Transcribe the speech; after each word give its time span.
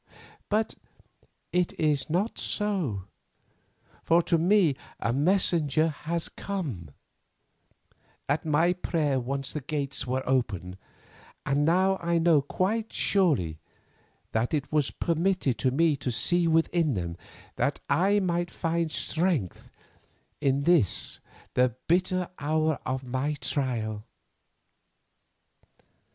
But 0.49 0.73
it 1.53 1.79
is 1.79 2.09
not 2.09 2.39
so, 2.39 3.03
for 4.01 4.23
to 4.23 4.39
me 4.39 4.75
a 4.99 5.13
messenger 5.13 5.89
has 5.89 6.27
come; 6.27 6.89
at 8.27 8.43
my 8.43 8.73
prayer 8.73 9.19
once 9.19 9.53
the 9.53 9.61
Gates 9.61 10.07
were 10.07 10.27
opened, 10.27 10.77
and 11.45 11.63
now 11.65 11.97
I 12.01 12.17
know 12.17 12.41
quite 12.41 12.91
surely 12.91 13.59
that 14.31 14.55
it 14.55 14.71
was 14.71 14.89
permitted 14.89 15.59
to 15.59 15.69
me 15.69 15.95
to 15.97 16.11
see 16.11 16.47
within 16.47 16.95
them 16.95 17.15
that 17.57 17.79
I 17.87 18.19
might 18.19 18.49
find 18.49 18.91
strength 18.91 19.69
in 20.39 20.63
this 20.63 21.19
the 21.53 21.75
bitter 21.87 22.27
hour 22.39 22.79
of 22.87 23.03
my 23.03 23.33
trial. 23.33 24.07